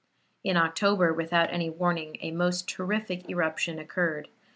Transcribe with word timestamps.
In 0.43 0.57
October, 0.57 1.13
without 1.13 1.53
any 1.53 1.69
warning, 1.69 2.17
a 2.21 2.31
most 2.31 2.67
terrific 2.67 3.29
eruption 3.29 3.77
occurred. 3.77 4.29